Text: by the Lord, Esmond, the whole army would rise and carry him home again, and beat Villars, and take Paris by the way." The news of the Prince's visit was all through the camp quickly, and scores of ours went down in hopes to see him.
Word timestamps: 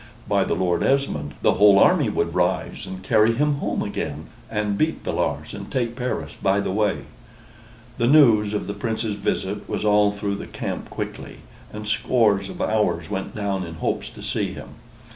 by 0.27 0.43
the 0.43 0.55
Lord, 0.55 0.81
Esmond, 0.81 1.35
the 1.43 1.53
whole 1.53 1.77
army 1.77 2.09
would 2.09 2.33
rise 2.33 2.87
and 2.87 3.03
carry 3.03 3.33
him 3.33 3.57
home 3.59 3.83
again, 3.83 4.29
and 4.49 4.75
beat 4.75 5.03
Villars, 5.03 5.53
and 5.53 5.71
take 5.71 5.95
Paris 5.95 6.31
by 6.41 6.59
the 6.59 6.71
way." 6.71 7.01
The 7.99 8.07
news 8.07 8.55
of 8.55 8.65
the 8.65 8.73
Prince's 8.73 9.13
visit 9.15 9.69
was 9.69 9.85
all 9.85 10.11
through 10.11 10.37
the 10.37 10.47
camp 10.47 10.89
quickly, 10.89 11.41
and 11.71 11.87
scores 11.87 12.49
of 12.49 12.63
ours 12.63 13.11
went 13.11 13.35
down 13.35 13.63
in 13.63 13.75
hopes 13.75 14.09
to 14.09 14.23
see 14.23 14.53
him. 14.53 14.69